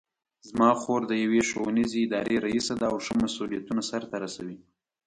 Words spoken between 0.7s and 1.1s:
خور